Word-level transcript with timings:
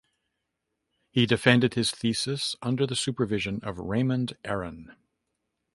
He 1.11 1.27
defended 1.27 1.75
his 1.75 1.91
thesis 1.91 2.55
under 2.63 2.87
the 2.87 2.95
supervision 2.95 3.59
of 3.61 3.77
Raymond 3.77 4.35
Aron. 4.43 4.95